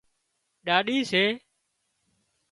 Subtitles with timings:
[0.65, 1.23] ڏاڏِي سي